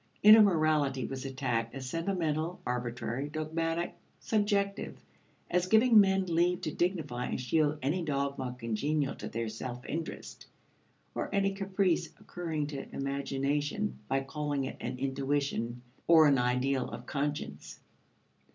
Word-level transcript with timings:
Inner 0.23 0.41
morality 0.41 1.05
was 1.05 1.25
attacked 1.25 1.75
as 1.75 1.87
sentimental, 1.87 2.59
arbitrary, 2.65 3.29
dogmatic, 3.29 3.93
subjective 4.19 4.97
as 5.47 5.67
giving 5.67 5.99
men 5.99 6.25
leave 6.25 6.61
to 6.61 6.73
dignify 6.73 7.27
and 7.27 7.39
shield 7.39 7.77
any 7.83 8.01
dogma 8.01 8.55
congenial 8.57 9.13
to 9.13 9.29
their 9.29 9.47
self 9.47 9.85
interest 9.85 10.47
or 11.13 11.29
any 11.31 11.53
caprice 11.53 12.07
occurring 12.19 12.65
to 12.65 12.91
imagination 12.95 13.99
by 14.07 14.21
calling 14.21 14.63
it 14.63 14.77
an 14.79 14.97
intuition 14.97 15.83
or 16.07 16.25
an 16.25 16.39
ideal 16.39 16.89
of 16.89 17.05
conscience. 17.05 17.79